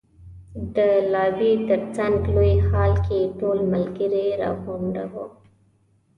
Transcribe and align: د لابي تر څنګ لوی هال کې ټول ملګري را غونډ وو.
د 0.75 0.77
لابي 1.11 1.53
تر 1.69 1.81
څنګ 1.95 2.17
لوی 2.35 2.53
هال 2.67 2.93
کې 3.05 3.19
ټول 3.39 3.57
ملګري 3.73 4.27
را 4.41 4.51
غونډ 4.63 4.95
وو. 5.11 5.25